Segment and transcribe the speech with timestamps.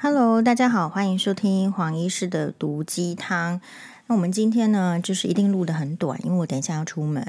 [0.00, 3.60] Hello，大家好，欢迎收听黄医师的毒鸡汤。
[4.06, 7.20] 那我们今天呢，就是一定录得很短，因为我等一下要出门，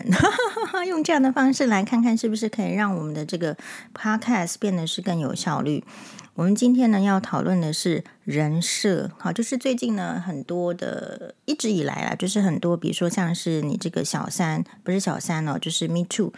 [0.87, 3.57] 用这样的方式来看看是不是可以让我们的这个
[3.95, 5.83] Podcast 变得是更有效率。
[6.35, 16.31] 我们今天呢要讨论的是人设，好，就是最近呢很多的，一直以来啊，就是很多，比如说像是你这个小三，不是小三哦，就是 Me Too。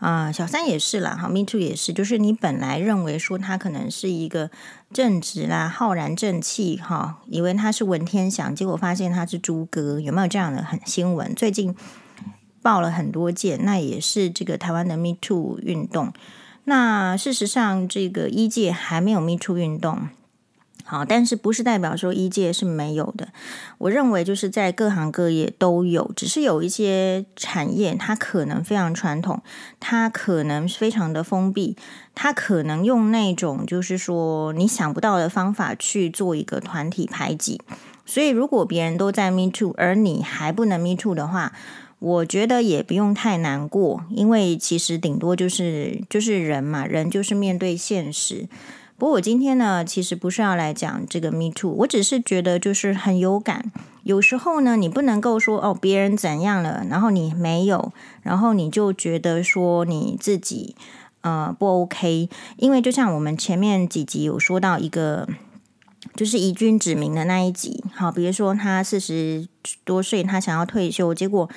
[0.00, 4.50] 啊、小三也是啦，哈，Me too 也是，就是你本来认为说他可能是一个
[4.92, 11.34] 正直啦、浩然正气，哈，以为他是文天祥，结果发现他是猪哥，有没有这样的很新闻？
[11.34, 11.76] 最近
[12.62, 16.12] 爆了很多件，那也是这个台湾的 Me too 运动。
[16.64, 20.08] 那事实上，这个一届还没有 Me too 运动。
[20.90, 23.28] 好，但是不是代表说一届是没有的？
[23.78, 29.40] 我认为就是在各行各业都有，只是有一些产业它可能非常传统，
[29.78, 31.76] 它可能非常的封闭，
[32.12, 37.60] 它可能用那种就是说你想不到的方法去做一个团体排挤。
[38.04, 41.52] 所以如果别人都在 Me Too，而你还不能 Me Too 的话，
[42.00, 48.48] 我觉得也不用太难过，因为其实顶多就是就是人嘛，人就是面对现实。
[49.00, 53.72] 不过我今天呢，其实不是要来讲这个 Me Too，我只是觉得就是很有感。
[54.02, 60.76] 有时候呢，你不能够说哦，别人怎样了，然后你没有，然后你就觉得说你自己
[61.22, 62.28] 呃不 OK。
[62.58, 65.26] 因为就像我们前面几集有说到一个，
[66.14, 69.48] 就是仪君指名的那一集，好，比如说他四十
[69.82, 71.48] 多岁，他想要退休，结果。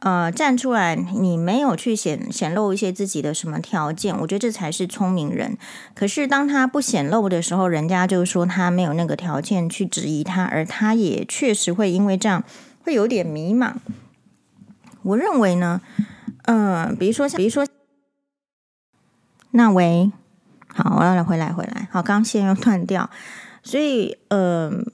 [0.00, 5.58] 呃，站出来，你没有去显显露一些自己的什么条件，我觉得这才是聪明人。
[5.92, 12.44] 可是当他不显露的时候，人家就说他没有那个条件去质疑他，而他也确实会因为这样
[12.84, 13.72] 会有点迷茫。
[15.02, 15.80] 我认为呢，
[16.42, 17.66] 嗯、比如说像，比如说，
[19.50, 20.12] 那喂，
[20.68, 23.10] 好，我要来回来回来，好，刚线又断掉，
[23.64, 24.84] 所以，嗯、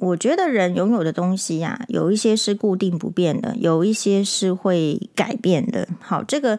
[0.00, 5.86] 我觉得人拥有的东西呀、有一些是固定不变的，有一些是会改变的。
[6.00, 6.58] 好，这个，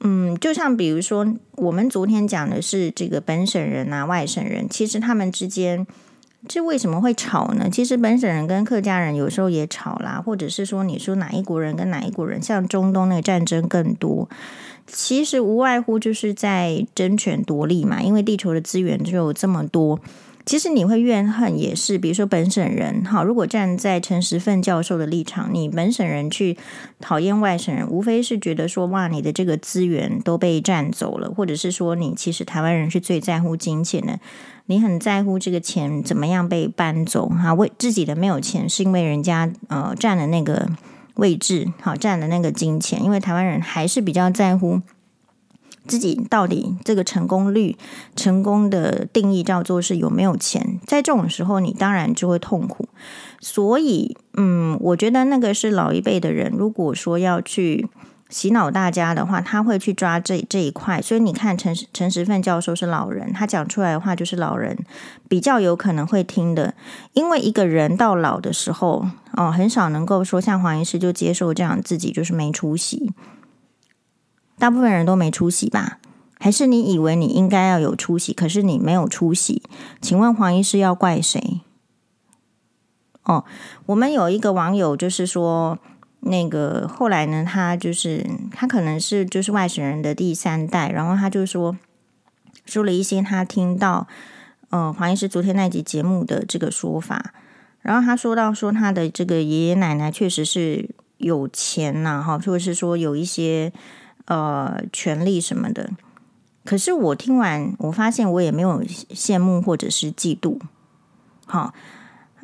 [0.00, 1.26] 嗯，就像比如说，
[1.56, 5.86] 我们昨天讲的是这个本省人啊、外省人，其实他们之间，
[6.46, 7.70] 这为什么会吵呢？
[7.70, 14.28] 其实本省人跟客家人有时候也吵啦，或者是说，你说哪一国人跟哪一国人，像中东那个战争更多，
[14.86, 19.98] 其实无外乎就是在争权夺利嘛，因为地球的资源就有这么多。
[20.48, 26.56] 其实你会怨恨，也是比如说本省人，好，如果站在陈时奋教授的立场，你本省人去
[27.00, 34.18] 讨厌外省人，无非是觉得说，哇，你的这个资源都被占走了，或者是说，你其实台湾人是最在乎金钱的，
[34.64, 40.66] 你很在乎这个钱怎么样被搬走，哈，为自己的没有钱，是因为人家呃占了那个
[41.16, 44.80] 位置，好，占了那个金钱，因为台湾人还是比较在乎。
[45.88, 47.76] 自己到底这个成功率、
[48.14, 50.78] 成功的定义叫做是有没有钱？
[50.86, 52.88] 在这种时候，你当然就会痛苦。
[53.40, 57.88] 所以，嗯，我觉得那个是老一辈的人，如果说要去
[58.28, 61.00] 洗脑大家的话，他会去抓这这一块。
[61.00, 64.76] 所以你看陈，陈时奋教授是老人，他讲出来的话就是老人
[65.28, 66.74] 比较有可能会听的。
[67.14, 73.12] 因为一个人到老的时候，哦，很少能够说像黄医师就接受这样自己就是没出息。
[74.58, 75.98] 大部分人都没出息吧？
[76.40, 79.62] 还是你以为你应该要有出息，可是你没有出息？
[80.00, 81.60] 请问黄医师要怪谁？
[83.24, 83.44] 哦，
[83.86, 85.78] 我们有一个网友就是说，
[86.20, 91.76] 那个后来呢，他就是他可能是就是外省人的第三代，然后他就说
[92.64, 94.06] 说了一些他听到，
[94.70, 97.34] 呃，黄医师昨天那集节目的这个说法，
[97.80, 103.72] 然后他说到说他的这个爷爷奶奶确实是有钱呐，哈，或者是说有一些。
[104.28, 105.88] 呃，权力什么的，
[106.62, 110.58] 可是我听完，我发现我也没有羡慕或者是嫉妒。
[111.46, 111.72] 好，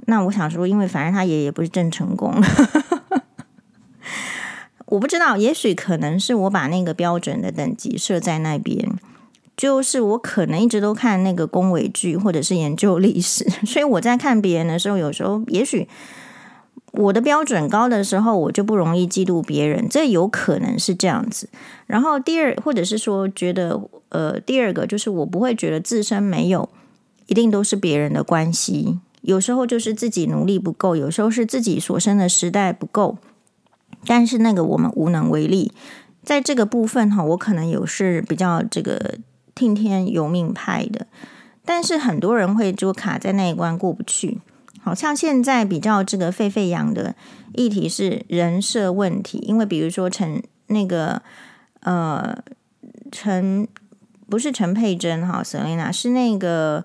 [0.06, 2.42] 那我想说，因为反正他爷爷不是郑成功，
[4.86, 8.98] 我不知道，也许可能是我把那个标准的等级设在那边，
[9.54, 15.86] 就是我可能一直都看那个宫闈剧或者是研究历史， 所以我在看别人的时候，有时候也许。
[16.96, 21.48] 我的标准高的时候，我就不容易嫉妒别人，这有可能是这样子。
[21.86, 23.80] 然后第二，或者是说，觉得
[24.10, 26.68] 呃，第二个就是我不会觉得自身没有，
[27.26, 29.00] 一定都是别人的关系。
[29.22, 33.18] 有时候就是自己努力不够，有时候是自己所生的时代不够。
[34.06, 35.72] 但是那个我们无能为力。
[36.22, 39.16] 在这个部分哈，我可能有是比较这个
[39.54, 41.06] 听天由命派的，
[41.64, 44.38] 但是很多人会就卡在那一关过不去。
[44.84, 47.14] 好像现在比较这个沸沸扬的
[47.54, 51.22] 议题是人设问题，因为比如说陈那个
[51.80, 52.36] 呃
[53.10, 53.66] 陈
[54.28, 56.84] 不是陈佩珍哈，Selina 是那个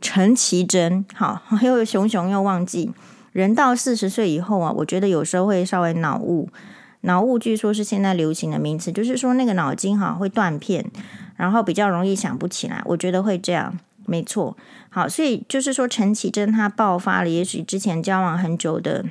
[0.00, 2.90] 陈绮贞，好， 又熊熊又忘记。
[3.32, 6.48] 人到四十岁以后啊，我觉得有时候会稍微脑雾。
[7.02, 10.90] 脑雾据说是现在流行的名词，就是说那个脑筋哈会断片，
[11.36, 12.80] 然后比较容易想不起来。
[12.86, 14.56] 我觉得会这样，没错。
[14.90, 19.04] 好，所以就是说陈绮贞她爆发了，也许之前交往很久的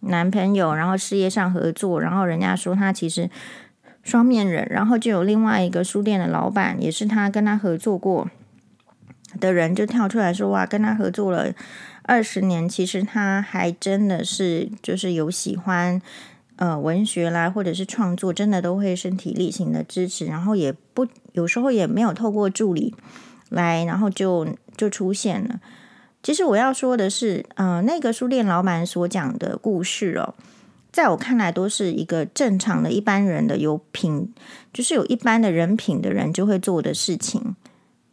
[0.00, 3.28] 男朋友，然后事业上合作，然后人家说他其实
[4.02, 8.30] 双面人，然后就有另外一个书店的老板，也是他跟他合作过
[9.40, 11.52] 的人就跳出来说哇，跟他合作了
[12.02, 16.00] 二十年，其实他还真的是就是有喜欢
[16.54, 22.94] 呃文学啦，或者是创作，真的都会身体力行的支持，然后也不有时候也没有透过助理
[23.50, 24.46] 来，然后就
[24.76, 25.60] 就出现了。
[26.22, 30.34] 其实我要说的是，呃，那个书店老板所讲的故事哦，
[30.90, 34.34] 在我看来都是一个正常的一般人的有品，
[34.72, 37.54] 就是有一般的人品的人就会做的事情，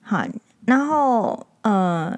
[0.02, 0.26] 好。
[0.66, 2.18] 然后，呃，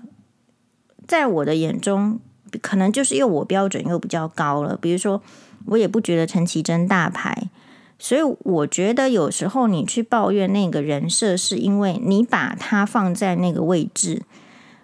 [1.08, 2.20] 在我的眼中，
[2.62, 4.78] 可能就是因为我标准又比较高了。
[4.80, 5.20] 比如说，
[5.66, 7.50] 我也不觉得陈绮贞大牌，
[7.98, 14.24] 所以我觉得有时候你去抱怨那个人设，是因为你把他放在那个位置。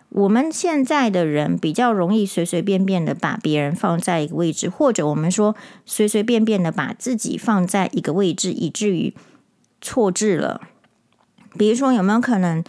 [0.09, 5.55] 我们现在的人比较容易随随便便的把别人放在一个位置，或者我们说
[5.85, 9.13] 随随便便的把自己放在一个位置，以至于
[9.79, 10.61] 错置了。
[11.57, 12.63] 比如说，有没有可能？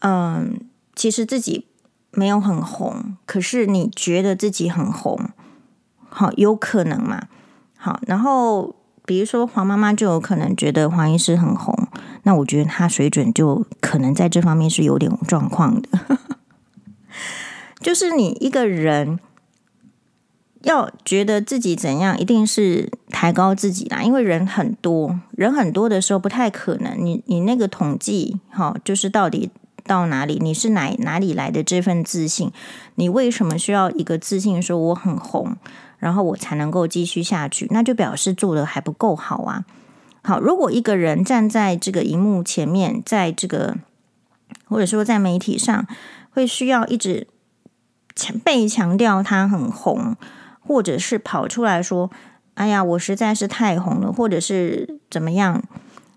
[0.00, 0.60] 嗯，
[0.94, 1.66] 其实自己
[2.12, 5.30] 没有很红，可是你觉得自己很红，
[6.08, 7.28] 好，有可能嘛？
[7.76, 8.75] 好，然后
[9.06, 11.74] 比如说黄妈妈就有可能觉得黄医师很红，
[12.24, 15.88] 那我觉得她水准就可能在这方面是有点状况的。
[17.80, 19.18] 就是你一个人
[20.62, 26.96] 要觉得自己怎样，一定是抬高自己啦，因为人很多，人很多的时候不太可能。
[26.98, 29.50] 你你那个统计，好，就是到底。
[29.88, 30.40] 到哪里？
[30.42, 32.50] 你是哪哪里来的这份自信？
[32.96, 35.54] 你为什么需要一个自信说我很红，
[35.98, 37.66] 然后我才能够继续下去？
[37.70, 39.64] 那就表示做的还不够好啊！
[40.22, 43.76] 好，如果一个人站在这个荧幕前面，在这个
[44.68, 45.86] 或者说在媒体上，
[46.30, 47.28] 会需要一直
[48.14, 50.16] 强被强调他很红，
[50.60, 52.10] 或者是跑出来说
[52.54, 55.62] ：“哎呀，我实在是太红了”，或者是怎么样？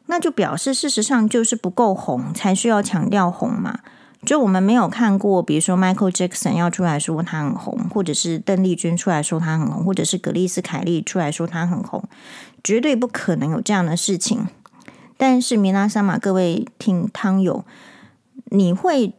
[0.07, 3.79] 那就表示，事实上就是不够红，才需要强调红嘛。
[4.25, 12.03] 就我们没有看过，比如说 Michael Jackson 要出来说他很红，或者是邓丽君出来说他很红，或者是格丽斯凯莉出来说他很红，
[12.63, 14.47] 绝对不可能有这样的事情。
[15.17, 17.63] 但是米拉桑玛，各位听汤友，
[18.45, 19.13] 你会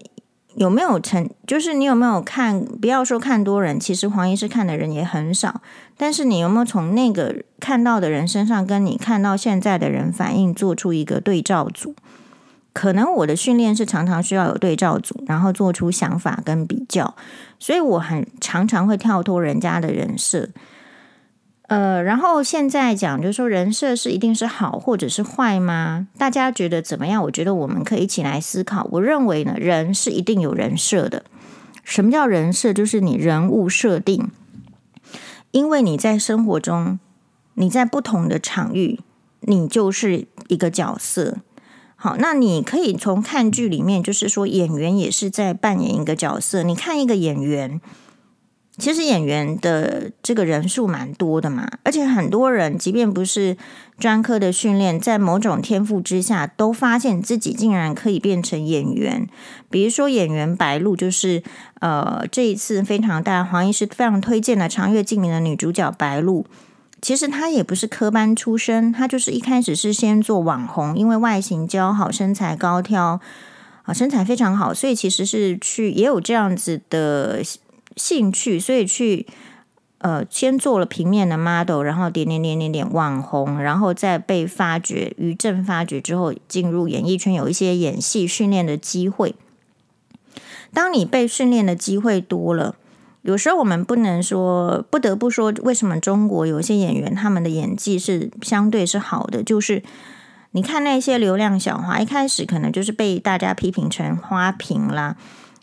[0.54, 1.28] 有没有成？
[1.46, 2.64] 就是你有没有看？
[2.64, 5.60] 不要说看多人，其实黄医师看的人也很少。
[5.96, 11.94] 但是你有没有从那个看到的人身上，跟你看到现在的人反应，做出一个对照组？
[12.72, 17.14] 可能我的训练是常常需要有对照组，然后做出想法跟比较，
[17.58, 20.48] 所以我很常常会跳脱人家的人设。
[21.62, 26.08] 呃，然后现在讲，就是说人设是一定是好或者是坏吗？
[26.18, 27.22] 大家觉得怎么样？
[27.22, 28.88] 我觉得我们可以一起来思考。
[28.90, 31.24] 我认为呢，人是一定有人设的。
[31.84, 32.72] 什么叫人设？
[32.72, 34.30] 就是你人物设定。
[35.52, 36.98] 因为你在生活中，
[37.54, 39.00] 你在不同的场域，
[39.40, 41.38] 你就是一个角色。
[42.02, 46.62] 好，那你可以从看剧里面，就是说演员也是在扮演一个角色。
[46.62, 47.78] 你看一个演员。
[48.78, 53.54] 其实演员的这个人数蛮多的嘛，而且很多人即便不是
[53.98, 59.28] 专科的训练，在某种天赋之下，都发现自己竟然可以变成演员。
[59.68, 61.42] 比如说演员白鹿，就是
[61.80, 66.46] 呃这一次非常大，黄医师非常推荐的《长月烬明》的女主角白鹿。
[67.00, 73.20] 其实他也不是科班出身，他就是一开始是先做网红，因为外形姣好，身材高挑
[73.82, 77.42] 啊，身材非常好，所以其实是去也有这样子的。
[77.96, 79.26] 兴趣，所以去
[79.98, 89.34] 呃，先做了平面的 model，然后点点点点点网红，然后再被发掘，于正发掘之后进入演艺圈，有一些演戏训练的机会。
[90.72, 92.76] 当你被训练的机会多了，
[93.22, 99.42] 有时候我们不能说，不得不说，为什么中国有一些演员他们的演技是相对是好的？
[99.42, 99.82] 就是
[100.52, 105.16] 你看那些流量小花，一开始可能就是被大家批评成花瓶啦。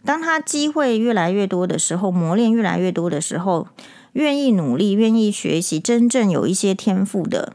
[0.05, 3.67] 当他机会越来越多的时候，磨练越来越多的时候，
[4.13, 7.53] 愿意努力、愿意学习，真正有一些天赋的，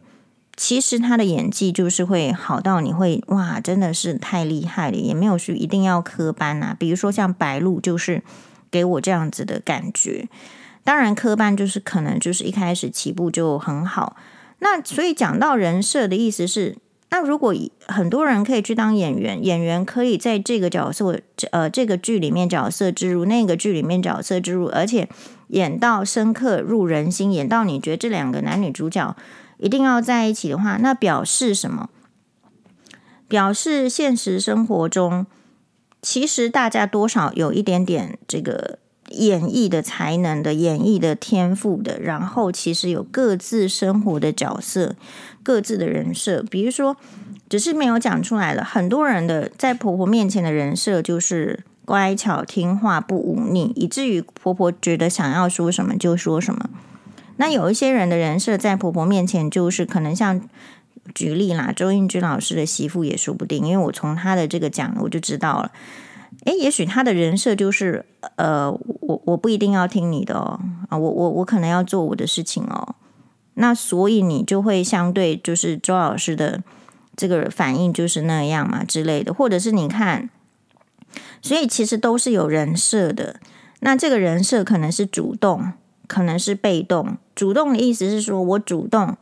[0.55, 6.77] 其实他的演技就是会好到你会哇，真的是太厉害了，也没有说一定要科班啊。
[6.79, 8.23] 比如说像白鹿，就是
[8.73, 10.29] 给我这样子的感觉。
[10.83, 14.17] 当然科班就是可能就是一开始起步就很好。
[14.59, 16.77] 那所以讲到人设的意思是，
[17.11, 17.55] 那如果
[17.87, 25.09] 很多人可以去当演员，演员可以在这个角色，呃，这个剧里面角色植入，那个剧里面角色植入，而且
[25.49, 29.15] 演到深刻入人心，演到你觉得这两个男女主角
[29.59, 31.91] 一定要在一起的话，那表示什么？
[33.29, 35.27] 表示现实生活中，
[36.03, 38.79] 其实大家多少有一点点这个
[39.11, 44.97] 演绎的才能的，演绎的天赋的，然后其实有各自生活的角色。
[45.45, 46.97] 各自的人设，比如说，
[47.49, 48.63] 只是没有讲出来了。
[48.63, 56.71] 很多人的在婆婆面前的人设就是乖巧听话不忤逆，以至于婆婆觉得想要说什么就说什么。
[57.39, 60.41] 那有一些人的人设在婆婆面前就是可能像
[61.15, 65.71] 举例啦，周映君老师的媳妇也说不定，因为我从他的这个讲我就知道了。
[66.45, 68.05] 诶，也许他的人设就是
[68.37, 72.95] 呃，我我不一定要听你的哦，啊，我我我可能要做我的事情哦。
[73.55, 76.63] 那所以你就会相对就是周老师的
[77.15, 80.31] 这个反应就是那样嘛之类的，或者是你看，
[81.43, 83.37] 所以其实都是有人设的。
[83.81, 85.73] 那这个人设可能是主动，
[86.07, 87.19] 可能是被动。
[87.35, 89.17] 主动的意思是说我主动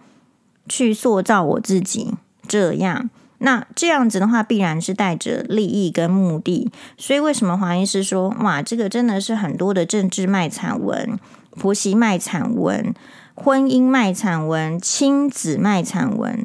[0.69, 2.14] 去塑造我自己
[2.47, 6.71] 这样，那这样子的话必然是带着利益跟目的。
[6.97, 11.19] 所以为什么黄医师说哇，这个真的是很多的政治卖惨文、
[11.52, 12.95] 婆媳卖惨文。
[13.37, 16.45] 婚姻卖惨文，亲子卖惨文。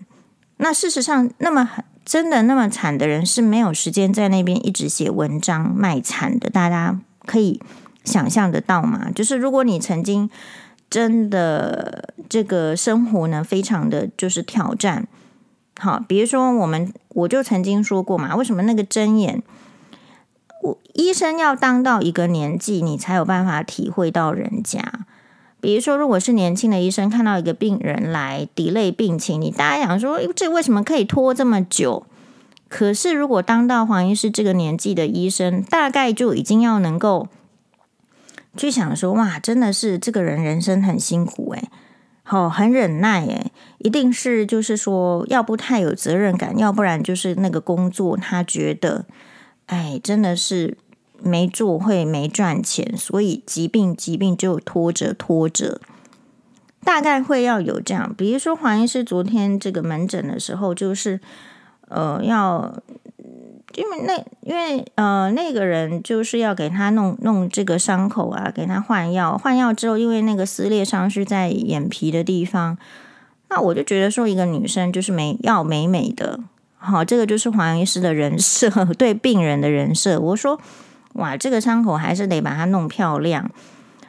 [0.58, 1.70] 那事实上，那么
[2.06, 6.50] 真的那么惨的人是没有时间在那边一直写文章卖惨的。
[6.50, 7.60] 大家可以
[8.06, 9.12] 想象得到吗？
[9.14, 10.30] 就是如果你曾经
[10.96, 15.06] 真的这个生活呢，非常的就是挑战。
[15.78, 19.44] 好，比如说我们，我就曾经说过嘛，为什么那个针眼，
[20.64, 25.06] 我医生要当到一个年纪，你才有办法体会到人家。
[25.60, 32.06] 比如说，如果是年轻的医生看到一个病人来 delay 病情，你大家想说，这为什么可以拖这么久？
[32.70, 37.28] 可是如果当到黄医师这个年纪的医生，大概就已经要能够
[38.56, 41.70] 去想说，哇，真的是这个人人生很辛苦诶，
[42.24, 49.06] 好，很忍耐诶，一定是就是说，要不太有责任感，要不然就是那个工作他觉得，
[49.68, 50.78] 哎，真的是。
[51.24, 55.80] 没做会没赚钱，所以疾病疾病就拖着拖着，
[56.84, 58.14] 大概会要有这样。
[58.16, 61.22] 比如说黄医师昨天这个门诊的时候，就是
[61.88, 62.78] 呃要，
[63.76, 72.78] 因为那因为呃那个人就是要给他弄弄这个伤口啊，给他换药，换药之后，因为那个撕裂伤是在眼皮的地方，
[73.50, 76.40] 那我就觉得说一个女生就是美要美美的，
[76.78, 80.60] 好，这个就是黄医师的人设， 对病人的人设，我说。
[81.16, 83.50] 哇，这个伤口还是得把它弄漂亮。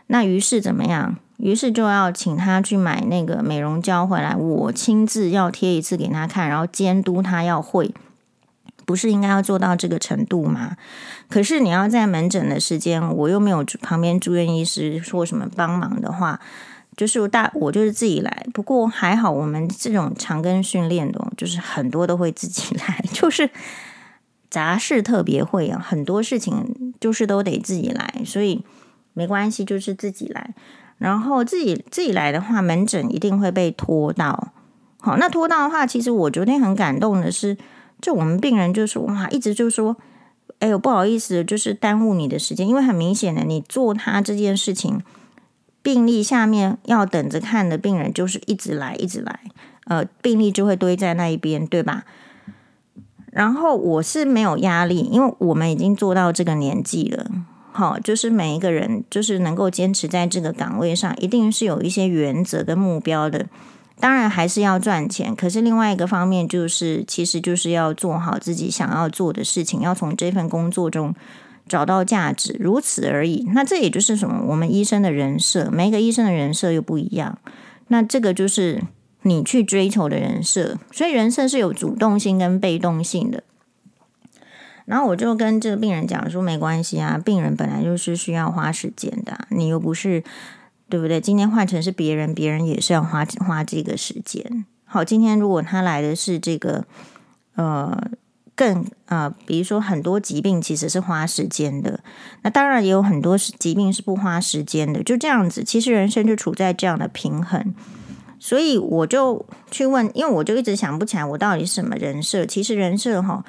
[0.08, 1.16] 那于是怎么样？
[1.36, 7.94] 于是就要请他去买那个美容胶回来，我亲自要贴一次给他看，然后监督他要会，
[8.86, 10.78] 不是应该要做到这个程度吗？
[11.28, 16.40] 可是你要在门诊的时间，我又没有旁边住院医师说什么帮忙的话，
[16.96, 18.46] 就是大我就是自己来。
[18.54, 23.50] 不过还好，我们这种长根训练的，就是很多都会自己来， 就是。
[24.48, 28.64] 杂事特别会啊，很多事情就是都得自己来，所以
[29.12, 30.54] 没关系，就是自己来。
[30.98, 34.52] 然后自己自己来的话，门诊一定会被拖到。
[34.98, 37.58] 好，那拖到的话，其实我昨天很感动的是，
[38.00, 39.96] 就我们病人就说哇，一直就说，
[40.58, 45.00] 哎呦不好意思，就是耽误你的时间，因为很明显的，你做他这件事情，
[45.82, 49.40] 病例下面要等着看的病人就是一直来一直来，
[49.86, 52.04] 呃，病例就会堆在那一边，对吧？
[53.32, 57.26] 然后我是没有压力，因为我们已经做到这个年纪了。
[57.70, 63.46] 好，就是每一个人就是能够坚持在这个岗位上，一定是有一些原则跟目标的。
[63.98, 71.14] 当然还是要赚钱，可是另外一个方面就是，其实就是要做好自己想要做的事情，要从这份工作中
[71.68, 73.46] 找到价值，如此而已。
[73.54, 74.42] 那这也就是什么？
[74.46, 77.38] 我们医生的人设，每一个医生的人设又不一样。
[77.88, 78.82] 那这个就是。
[79.22, 83.42] 你去追求的人设，所以人设是有主动性跟被动性的。
[84.84, 90.22] 然后我就跟这个病人讲说，没关系啊，病人本来就是需要花时间的，你又不是
[90.88, 91.20] 对不对？
[91.20, 94.64] 今天换成是别人，别人也是要花花这个时间。
[94.84, 96.84] 好，今天如果他来的是这个
[97.56, 98.00] 呃
[98.54, 102.00] 更呃，比如说很多疾病其实是花时间的，
[102.42, 105.64] 那当然也有很多疾病是不花时间的，就这样子。
[105.64, 107.74] 其实人生就处在这样的平衡。
[108.38, 112.46] 所以我就去问，因为我就一直想不起来我到底什么人设。
[112.46, 113.42] 其实人设哈，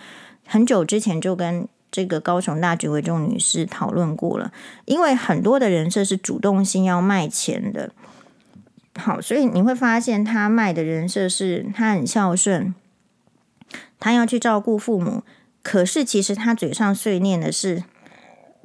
[0.46, 4.52] 很久之前就跟这个高雄大橘为重女士讨论过了。
[4.86, 7.92] 因为很多的人设是主动性要卖钱的，
[8.98, 12.74] 好，所以你会发现他卖的人设是他很孝顺，
[14.00, 15.24] 他要去照顾父母，
[15.62, 17.84] 可是其实他嘴上碎念的是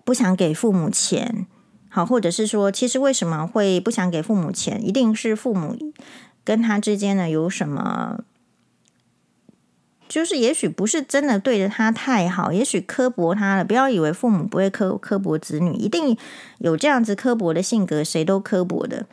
[0.05, 1.47] 不想给父母钱，
[1.89, 5.77] 好，或者是说，其实为什么会不想给父母钱，一定是父母
[6.45, 8.25] 跟他之间呢有什么，
[10.13, 13.65] 就是也许不是真的对着他太好，也许刻薄他了。
[13.65, 16.15] 不要以为父母不会刻刻薄子女，一定
[16.59, 19.07] 有这样子刻薄的性格，谁都刻薄的。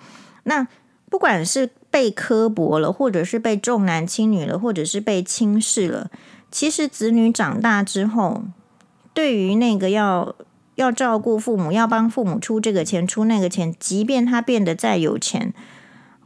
[0.43, 0.67] 那
[1.09, 6.11] 不管是被刻薄了，或者是被重男轻女了，或者是被轻视了，
[6.51, 8.43] 其实子女长大之后，
[9.13, 10.35] 对于那个要
[10.75, 15.53] 要照顾父母，要帮父母出这个钱出那个钱，即便他变得再有钱，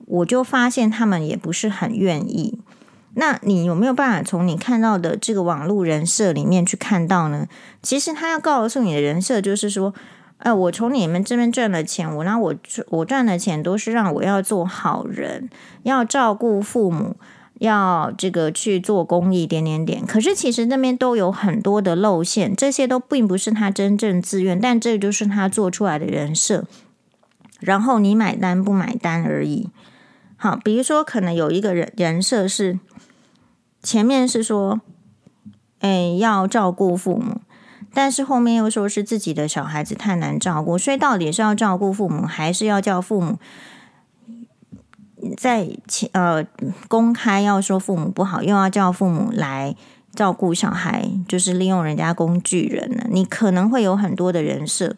[0.08, 2.58] 我就发现他们也不是很愿意。
[3.16, 7.48] 那你有没有办法从你看到的这个网络人设里面去看到呢？
[7.82, 9.94] 其实他要告诉你的人设就是说。
[10.40, 12.54] 呃，我从你们这边赚了钱，我那我
[12.90, 15.50] 我赚的钱都是让我要做好人，
[15.84, 17.16] 要照顾父母，
[17.60, 20.06] 要这个去做公益点点点。
[20.06, 26.66] 可是其实那边都有很多的露馅，这些都并不是他真正自愿，但这就是他做出来的人设。
[27.62, 29.70] 然后你买单不买单而已。
[30.36, 32.78] 好，比如说可能有一个人人设是
[33.84, 34.82] 前面是说，
[35.80, 37.42] 哎，要照顾父母。
[37.96, 43.38] 但是后面又说是自己的小孩子太难照顾，所以到底是要照顾父母，还是要叫父母
[45.38, 46.44] 在前呃
[46.88, 49.76] 公开要说父母不好，又要叫父母来
[50.16, 53.06] 照顾小孩，就是利用人家工具人呢？
[53.12, 54.96] 你可能会有很多的人设。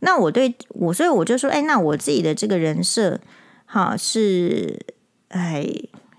[0.00, 3.20] 那我对我，所以我就说，哎，那我自己的这个人设，
[3.66, 4.86] 哈，是
[5.28, 5.66] 哎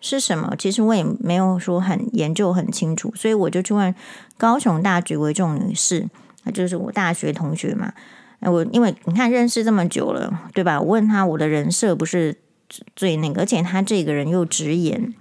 [0.01, 0.55] 是什么？
[0.57, 3.93] 其实我也没有说很研究很清楚，所以我就去问。
[4.37, 6.07] 高雄大局为重女士，
[6.45, 7.91] 那就是我大学同学嘛。
[8.39, 10.79] 我因为你看认识这么久了，对吧？
[10.79, 12.37] 我问他我的人设不是
[12.95, 15.13] 最那个，而且他这个人又直言。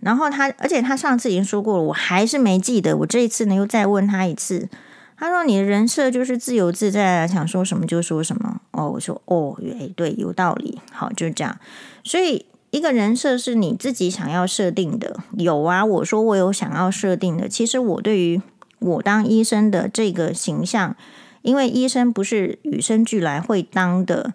[0.00, 2.96] 然后他，而且他上次已经说过了，我还是没记得。
[2.96, 4.68] 我这一次呢又再问他一次，
[5.16, 8.60] 他说你的人设就是自由自在，想说什么就说什么。
[8.72, 10.80] 哦，我说哦，哎，对，有道理。
[10.90, 11.56] 好，就这样。
[12.02, 12.46] 所以。
[12.74, 17.48] 一个人设是你自己想要设定的，有啊，我说我有想要设定的。
[17.48, 18.42] 其实我对于
[18.80, 20.96] 我当医生的这个形象，
[21.42, 24.34] 因为医生不是与生俱来会当的。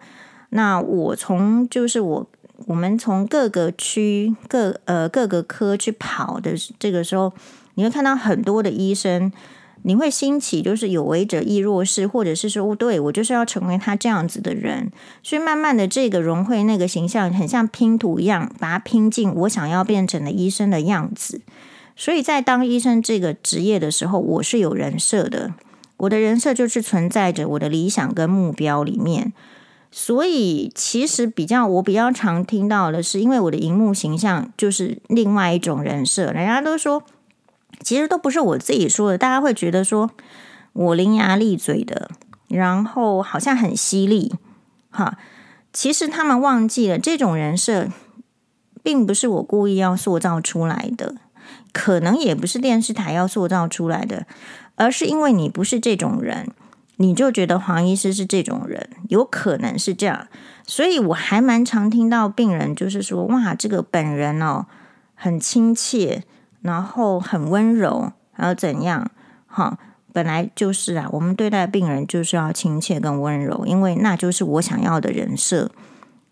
[0.51, 2.27] 那我从就是我
[2.67, 7.33] 我们从各个区各呃各个科去跑的这个时候，
[7.73, 9.29] 你会看到很多的医生。
[9.83, 14.91] 你会兴起，就是有为者亦若是，或者是说，对，我就是要成为他这样子的人。
[15.23, 21.41] 所以慢慢的，这个融汇那个形象，很像拼图一样，把它拼进我想要变成的医生的样子。
[21.95, 25.53] 所以在当医生这个职业的时候，我是有人设的。
[25.97, 29.33] 我的人设就是存在着我的理想跟目标里面。
[29.91, 37.03] 所以其实比较我比较常听到的是，因为我的荧幕形象就是另外一种人设，人家都说。
[37.81, 40.11] 其实都不是我自己说的，大家会觉得说
[40.73, 42.11] 我伶牙俐嘴的，
[42.47, 44.33] 然后好像很犀利，
[44.89, 45.17] 哈。
[45.71, 47.89] 其实他们忘记了，这种人设
[48.81, 51.15] 并不是我故意要塑造出来的，
[51.71, 54.25] 可能也不是电视台要塑造出来的，
[54.75, 56.51] 而是因为你不是这种人，
[56.97, 60.27] 你就觉得黄医师是这种人，有可能是这样。
[60.65, 64.65] 所以我还蛮常听到病人就是说，哇，这个本人哦，
[65.13, 66.23] 很亲切。
[66.61, 69.09] 然后很温柔，然后怎样？
[69.47, 69.77] 哈，
[70.13, 75.71] 本来就是啊，我们对待病人就是要亲切跟温柔，因为那就是我想要的人设。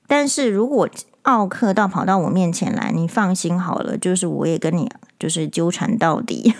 [0.07, 0.89] 但是如果
[1.23, 6.53] 奥克到跑到我面前来，你放心好了，就是我也跟你就是纠缠到底。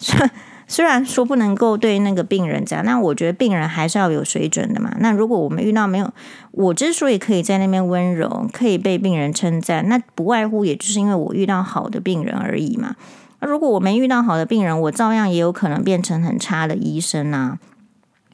[0.68, 4.92] 虽然说不能够对那个病人这样，那我觉得病人还是要有水准的嘛。
[4.98, 6.12] 那如果我们遇到没有，
[6.50, 12.96] 我之所以可以在那边温柔，可以被病人称赞，那不外乎也就是因为我遇到好的病人而已嘛。
[13.38, 17.60] 那如果我没遇到好的病人，我照样也有可能变成很差的医生啊。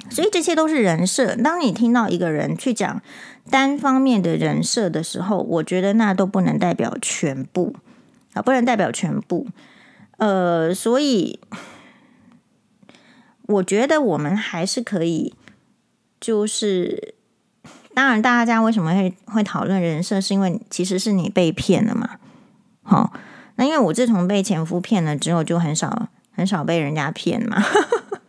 [0.08, 1.36] 所以这些都是人设。
[1.36, 3.02] 当你听到一个人去讲
[3.50, 7.76] 单方面的人设的时候，我觉得那都不能代表全部
[8.32, 9.46] 啊，不能代表全部。
[10.16, 11.38] 呃，所以。
[13.52, 15.34] 我觉得我们还是可以，
[16.20, 17.14] 就是
[17.94, 22.16] 当然，大家为什么会会讨论人设，是因为其实是你被骗了嘛。
[22.82, 23.12] 好，
[23.56, 27.62] 那因为我自从被前夫骗了之后，就很少很少被人家骗嘛。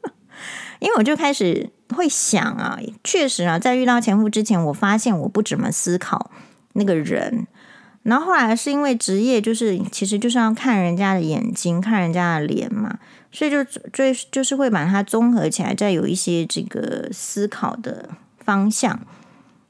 [0.79, 6.29] 因为我就开始会想啊，确实啊，在遇到前夫之前，我发现我不怎么思考
[6.73, 7.47] 那个人。
[8.03, 12.99] 然后后来是因为职业，就是其实就是要看人家的眼睛，看人家的脸嘛。
[13.33, 18.99] 所以就最就是会把它综合起来，再有一些这个思考的方向，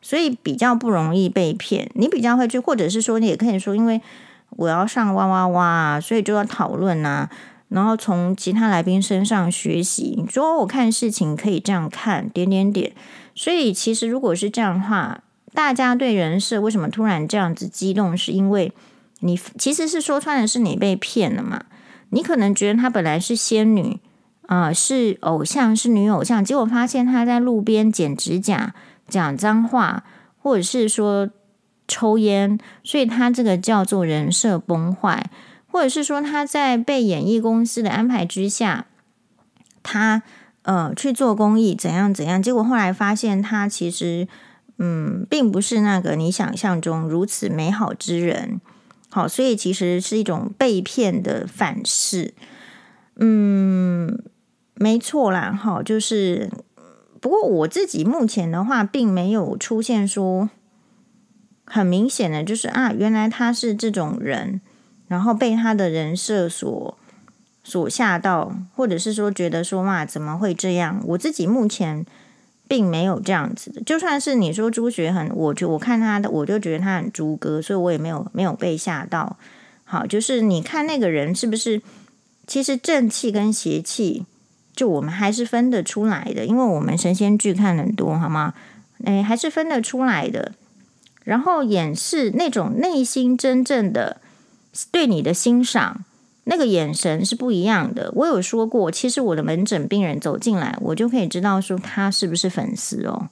[0.01, 1.89] 所以比较不容易被骗。
[1.95, 4.01] 你比较会去，或者是说，你也可以说，因为
[4.49, 7.29] 我要上哇哇哇，所以就要讨论啊，
[7.69, 10.13] 然后从其他来宾身上学习。
[10.17, 12.91] 你说我看事情可以这样看，点点点。
[13.33, 15.21] 所以其实如果是这样的话，
[15.53, 18.17] 大家对人设为什么突然这样子激动？
[18.17, 18.73] 是因为
[19.21, 21.63] 你其实是说穿的是你被骗了嘛？
[22.13, 23.99] 你可能觉得她本来是仙女
[24.45, 28.75] 啊、呃，是偶像，是女偶像，结果发现她在路边剪指甲、
[29.07, 30.03] 讲脏话，
[30.37, 31.29] 或者是说
[31.87, 35.29] 抽烟，所以她这个叫做人设崩坏，
[35.67, 38.85] 或者是说她在被演艺公司的安排之下，
[39.81, 40.21] 她
[40.61, 44.27] 呃去做公益，怎样怎样，结果后来发现她其实
[44.77, 48.59] 嗯，并不是那个你想象中如此美好之人。
[49.13, 52.33] 好，所以其实是一种被骗的反噬，
[53.17, 54.17] 嗯，
[54.73, 56.49] 没错啦，哈，就是，
[57.21, 60.49] 不过我自己目前的话，并没有出现说
[61.63, 64.59] 很明显的，就是啊，原来他是这种人，
[65.07, 66.97] 然后被他的人设所
[67.63, 70.99] 所吓到，或者是说觉得说哇，怎么会这样？
[71.09, 72.03] 我自己目前。
[72.73, 79.37] 并没有这样子的，就算是你说朱学恒，我就我看他的，我就觉得他很猪哥，所以我也没有没有被吓到。
[79.83, 81.83] 好，就是你看那个人是不是，
[82.47, 84.25] 其实正气跟邪气，
[84.75, 88.55] 就我们还是分得出来的，因为我们神仙剧看很多，好吗？
[89.03, 90.53] 哎，还是分得出来的。
[91.23, 94.19] 然后掩饰那种内心真正的
[94.91, 96.03] 对你的欣赏。
[96.45, 98.11] 那个眼神是不一样的。
[98.15, 103.29] 我有说过，其实我的门诊病人走进来，我就可以知道说他是不是粉丝哦，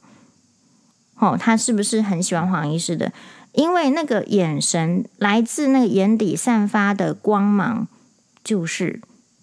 [1.15, 3.11] 哦，他是不是很喜欢黄医师的？
[3.51, 7.87] 因为那个眼神来自那个眼底散发的光芒，
[8.43, 9.01] 就是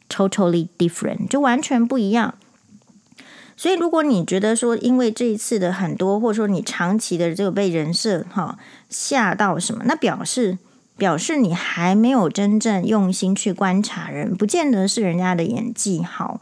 [0.09, 2.35] totally different，就完全不一样。
[3.55, 10.57] 所以，如果你觉得说，因为这一次的很多，或者说你长期的这个被人设哈吓到什么，那表示。
[10.99, 16.41] 表示你还没有真正用心去观察人，不见得是人家的演技好，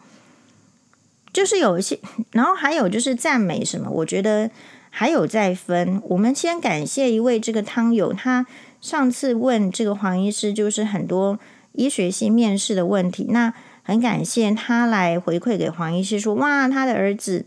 [1.31, 2.01] 就是有一些，
[2.33, 4.51] 然后还有就是赞美什么，我觉得
[4.89, 6.01] 还有在分。
[6.09, 8.47] 我们先感谢一位这个汤友，他
[8.81, 11.39] 上次问这个黄医师，就是很多
[11.73, 17.45] 医学系面试的问题，那很感谢他来回馈给黄医师说，哇，他的儿子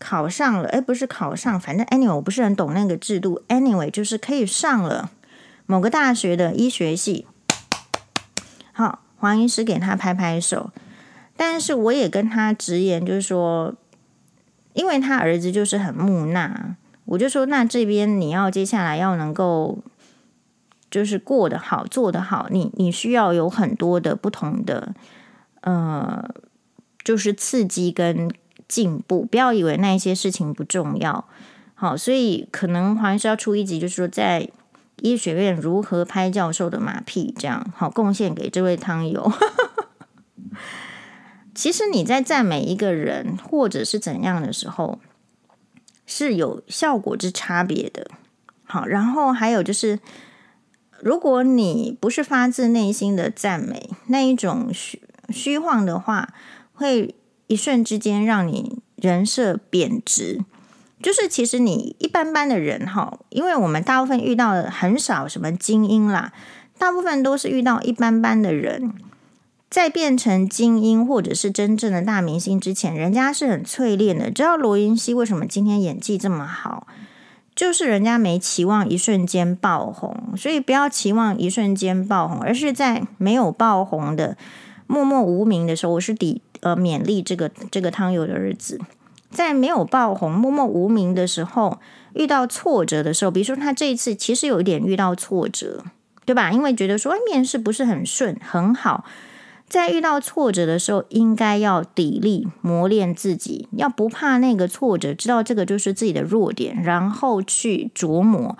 [0.00, 5.10] 考上了，诶，不是考上，反正 anyway 我不是很懂那个制度，anyway 就是可以上了。
[5.70, 7.28] 某个大学的医学系，
[8.72, 10.72] 好，黄医师给他拍拍手。
[11.36, 13.72] 但是我也跟他直言，就是说，
[14.72, 19.78] 因为他儿子就是很木讷，我就说，那这边你要接下来要能够，
[20.90, 24.92] 就是过得好，做得好，你你需要有很多的不同的，
[25.60, 26.28] 呃，
[27.04, 28.28] 就是刺激跟
[28.66, 29.24] 进步。
[29.24, 31.28] 不要以为那一些事情不重要。
[31.74, 34.50] 好，所以可能黄医师要出一集，就是说在。
[35.02, 37.34] 医学院如何拍教授的马屁？
[37.38, 39.30] 这样好，贡献给这位汤友。
[41.54, 45.00] 其实你在赞美一个人或者是怎样的时候，
[46.06, 48.10] 是有效果之差别的。
[48.64, 49.98] 好，然后还有就是，
[51.00, 56.32] 如果你不是发自内心的赞美，那一种虚虚晃的话，
[56.72, 57.14] 会
[57.48, 60.44] 一瞬之间让你人设贬值。
[61.02, 66.32] 就是其实你一般般的人哈，因为我们大部分遇到的很少什么精英啦，
[66.78, 68.92] 大部分都是遇到一般般的人，
[69.70, 74.30] 在变成精英或者是真正的大明星之前，人家是很淬炼的。
[74.30, 76.86] 知道罗云熙为什么今天演技这么好，
[77.54, 84.36] 就是人家没期望一瞬间爆红，所以不要期望一瞬间爆红，而是在没有爆红的
[84.86, 88.78] 默默无名的时候，我是抵呃勉励这个这个汤友的儿子。
[89.30, 91.78] 在没有爆红、默默无名的时候，
[92.14, 95.84] 遇到挫折的时候，比如说他这一次其实有一点遇到挫折，
[96.24, 96.50] 对吧？
[96.50, 99.04] 因为觉得说面试不是很顺、很好，
[99.68, 108.58] 在遇到挫折的时候，应该要砥砺磨练自己，要不怕那个挫折，知道这个就是自己的弱点，然后去琢磨，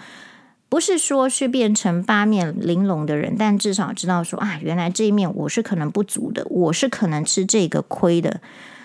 [0.69, 8.41] 不是说去变成八面玲珑的人，但至少知道说啊，原来这一面我是可能不足的，我是可能吃这个亏的，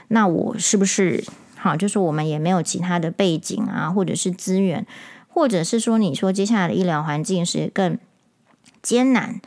[0.08, 1.24] 那我是不是？
[1.66, 4.86] 好，就是我们也没有其他的背景啊，或者是资源，
[5.28, 7.98] 或者是说，你说接下来的医疗环境是更
[8.84, 9.42] 艰难。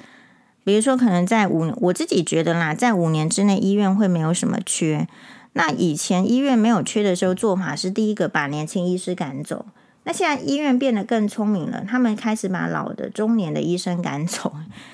[0.65, 5.07] 比如说，可能在五，我自己觉得啦，在五年之内，医院会没有什么缺。
[5.53, 9.67] 那以前医院没有缺的时候，做法是第一个把年轻医师赶走。
[10.03, 14.53] 那现在医院变得更聪明了，他们开始把老的、中年的医生赶走。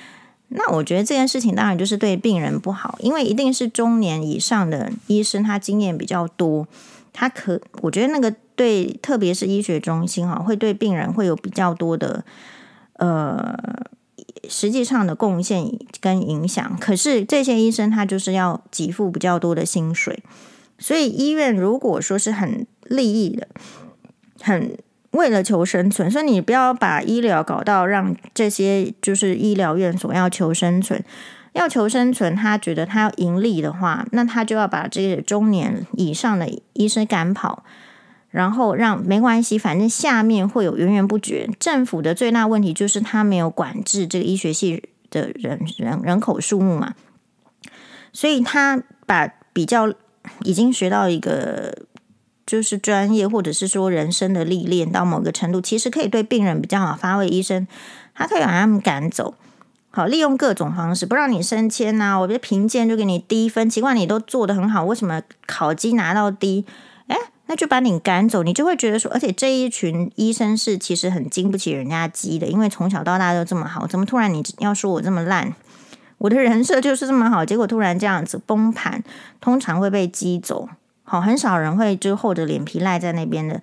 [0.56, 6.68] 那我觉得这件事情当然就是对病人不好，因为一定是中年以上的医生，他经验比较多。
[7.14, 12.24] 他可，我觉得那个对，特别是医学中心哈，会对病人会有比较多的
[12.94, 13.56] 呃
[14.48, 15.64] 实际上的贡献
[16.00, 16.76] 跟影响。
[16.80, 20.22] 可是这些医生他就是要给付比较多的薪水，
[20.78, 23.46] 所以医院如果说是很利益的，
[24.40, 24.76] 很
[25.12, 31.02] 为了求生存，所以你不要把医疗搞到让这些就是医疗院所要求生存，
[31.54, 37.64] 要求生存，他觉得他要盈利的话，那他就要把这个中年以上的医生赶跑。
[38.30, 41.48] 然后让没关系，反正下面会有源源不绝。
[41.60, 46.94] 政府的最大问题就是他没有管制这个医学系的人人人口数目嘛，
[48.12, 49.88] 所以他把比较
[50.42, 51.86] 已经学到一个
[52.44, 57.28] 就是专业或者是说人生的历练到某个程度，其实可以对病人比较好发挥。
[57.28, 57.68] 医生
[58.16, 59.36] 他可以把他们赶走，
[59.94, 66.66] 好，利用各种方式不让你升迁呐、我觉得评鉴就给你低分，奇怪你都做得很好，为什么考绩拿到低？
[67.06, 67.16] 哎。
[67.46, 75.54] 那就把你赶走，你就会觉得说，而且这一群医生是其实很经不起人家激的，因为从小到大都这么好，怎么突然你要说我这么烂？
[76.16, 79.04] 我的人设就是这么好，结果突然这样子崩盘，
[79.42, 80.70] 通常会被激走。
[81.02, 83.60] 好，很少人会就厚着脸皮赖在那边的。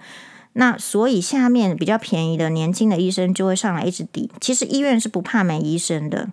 [0.54, 4.30] 那所以下面比较便宜的年轻的医生就会上来一直抵。
[4.40, 6.30] 其实医院是不怕没医生的，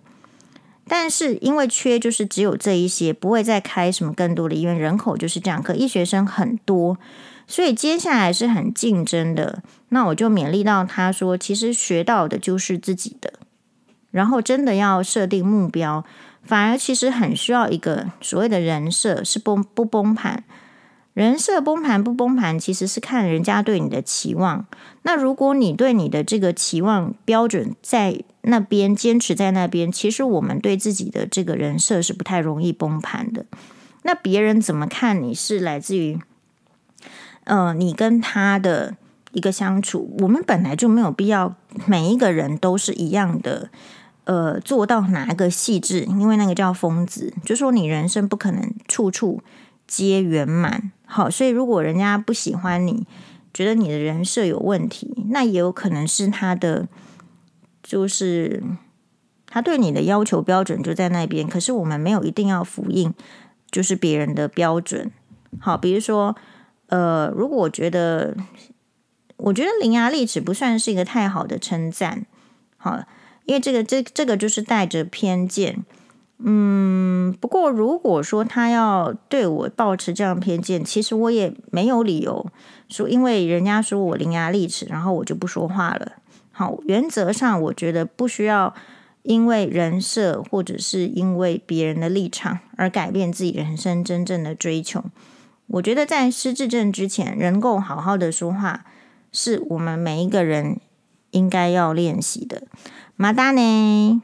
[0.87, 6.97] 但是因为缺就是只有这一些，不会再开什么更多的医院，人口就是这样，可医学生很多。
[7.47, 13.33] 所以接下来是很竞争的，那我就勉励到他说，其实学到的就是自己的，
[14.11, 16.05] 然后真的要设定目标，
[16.43, 20.43] 反而其实很需要一个所谓的人设是崩不崩盘，
[21.19, 24.65] 人设崩盘不崩盘，其实是看人家对你的期望。
[25.01, 33.45] 那如果你对你的这个期望标准在那边坚持在那边，其实我们对自己的这个人设是不太容易崩盘的。
[34.03, 36.17] 那别人怎么看你是来自于。
[37.43, 38.95] 呃，你跟他的
[39.33, 41.53] 一个相处，我们本来就没有必要
[41.85, 43.69] 每一个人都是一样的，
[44.23, 49.41] 呃，做到哪一个细致，因为那个叫疯子，就说你人生不可能处处
[49.89, 50.93] 皆圆满。
[51.05, 53.05] 好，所以如果人家不喜欢你，
[53.53, 56.87] 觉得你的人设有问题，那也有可能是他的，
[57.83, 58.63] 就是
[59.45, 63.13] 他对你的要求标准就在那边，可是我们没有一定要复印，
[63.69, 65.11] 就是别人的标准。
[65.59, 66.35] 好，比如说。
[66.91, 68.35] 呃，如果我觉得，
[69.37, 72.25] 我觉得伶牙俐齿不算是一个太好的称赞，
[72.77, 73.03] 好，
[73.45, 75.85] 因为这个这这个就是带着偏见，
[76.41, 82.45] 嗯，不过如果说他要对我抱持这样偏见，其实我也没有理由
[82.87, 86.13] 说，因为人家说我伶牙俐齿，然后我就不说话了。
[86.51, 88.73] 好，原则上我觉得不需要
[89.23, 95.03] 因为人设或者是因为别人的立场而改变自己人生真正的追求。
[95.67, 98.85] 我觉得在失智症之前，能够好好的说话，
[99.33, 100.79] 是我们每一个人
[101.31, 102.63] 应该要练习的。
[103.17, 104.21] 马达呢？